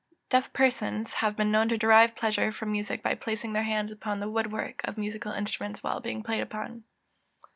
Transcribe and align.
EZEKIEL 0.03 0.09
VII.] 0.17 0.27
Deaf 0.31 0.53
persons 0.53 1.13
have 1.13 1.35
been 1.35 1.51
known 1.51 1.69
to 1.69 1.77
derive 1.77 2.15
pleasure 2.15 2.51
from 2.51 2.71
music 2.71 3.03
by 3.03 3.13
placing 3.13 3.53
their 3.53 3.61
hands 3.61 3.91
upon 3.91 4.19
the 4.19 4.27
wood 4.31 4.51
work 4.51 4.81
of 4.83 4.97
musical 4.97 5.31
instruments 5.31 5.83
while 5.83 5.99
being 5.99 6.23
played 6.23 6.41
upon. 6.41 6.85